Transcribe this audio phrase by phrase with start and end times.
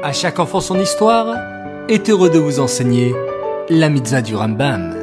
[0.00, 1.34] À chaque enfant son histoire
[1.88, 3.16] est heureux de vous enseigner
[3.68, 4.94] la mitzvah du Rambam.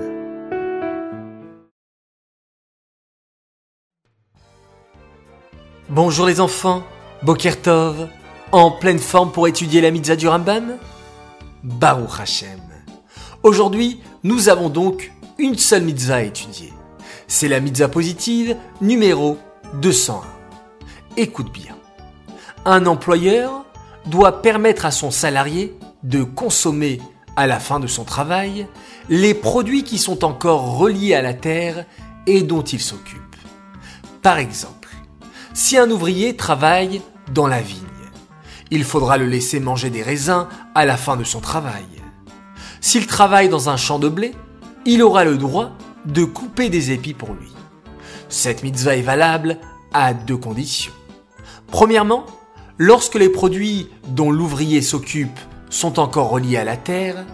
[5.89, 6.81] Bonjour les enfants,
[7.23, 8.07] Bokertov,
[8.53, 10.77] en pleine forme pour étudier la mitzvah du Rambam?
[11.61, 12.61] Baruch Hashem.
[13.43, 16.71] Aujourd'hui, nous avons donc une seule mitzvah à étudier.
[17.27, 19.37] C'est la mitzvah positive numéro
[19.73, 20.21] 201.
[21.17, 21.75] Écoute bien.
[22.63, 23.64] Un employeur
[24.05, 27.01] doit permettre à son salarié de consommer
[27.35, 28.67] à la fin de son travail
[29.09, 31.85] les produits qui sont encore reliés à la terre
[32.27, 33.21] et dont il s'occupe.
[34.21, 34.89] Par exemple,
[35.53, 37.01] si un ouvrier travaille
[37.33, 37.81] dans la vigne,
[38.71, 41.85] il faudra le laisser manger des raisins à la fin de son travail.
[42.81, 44.33] S'il travaille dans un champ de blé,
[44.85, 45.71] il aura le droit
[46.05, 47.51] de couper des épis pour lui.
[48.29, 49.57] Cette mitzvah est valable
[49.93, 50.93] à deux conditions.
[51.67, 52.25] Premièrement,
[52.77, 55.39] lorsque les produits dont l'ouvrier s'occupe
[55.69, 57.25] sont encore reliés à la terre,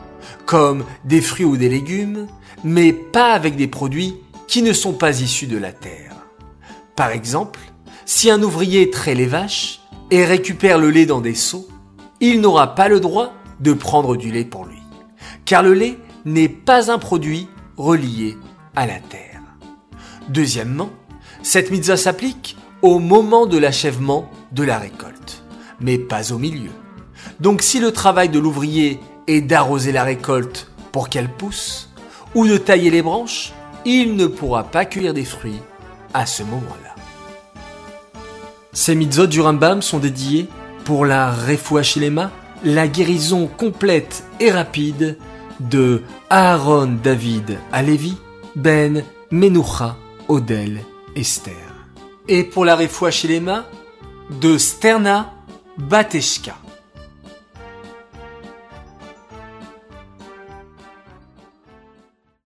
[0.45, 2.27] comme des fruits ou des légumes,
[2.63, 4.15] mais pas avec des produits
[4.47, 6.15] qui ne sont pas issus de la terre.
[6.95, 7.59] Par exemple,
[8.05, 11.67] si un ouvrier traite les vaches et récupère le lait dans des seaux,
[12.19, 14.81] il n'aura pas le droit de prendre du lait pour lui,
[15.45, 17.47] car le lait n'est pas un produit
[17.77, 18.37] relié
[18.75, 19.41] à la terre.
[20.29, 20.89] Deuxièmement,
[21.41, 25.10] cette mitzvah s'applique au moment de l'achèvement de la récolte,
[25.81, 26.71] mais pas au milieu.
[27.39, 31.89] Donc si le travail de l'ouvrier est d'arroser la récolte pour qu'elle pousse,
[32.35, 33.51] ou de tailler les branches,
[33.85, 35.59] il ne pourra pas cueillir des fruits
[36.13, 36.95] à ce moment-là.
[38.73, 40.47] Ces mitzvot du Rambam sont dédiés
[40.85, 42.31] pour la Refuachilema,
[42.63, 45.17] la guérison complète et rapide
[45.59, 48.15] de Aaron David Alevi,
[48.55, 50.81] Ben Menucha Odel
[51.15, 51.53] Esther.
[52.27, 53.65] Et pour la Refuachilema,
[54.39, 55.33] de Sterna
[55.89, 56.60] Bateshka.